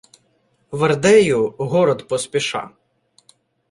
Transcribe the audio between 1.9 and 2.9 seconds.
поспіша.